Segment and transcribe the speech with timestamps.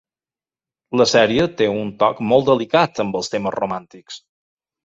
[1.01, 4.19] La sèrie té un toc molt delicat amb els temes romàntics.